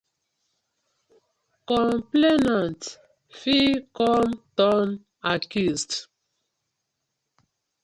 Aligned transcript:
Complainant 1.71 2.79
fit 3.43 3.93
com 4.01 4.33
turn 4.57 4.99
accused. 5.35 6.01